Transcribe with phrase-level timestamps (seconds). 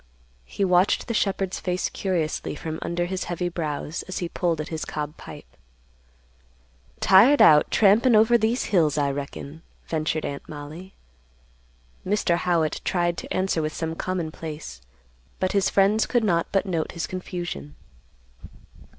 [0.45, 4.69] He watched the shepherd's face curiously from under his heavy brows, as he pulled at
[4.69, 5.45] his cob pipe.
[6.99, 10.95] "Tired out trampin' over these hills, I reckon," ventured Aunt Mollie.
[12.03, 12.37] Mr.
[12.37, 14.81] Howitt tried to answer with some commonplace,
[15.39, 17.75] but his friends could not but note his confusion.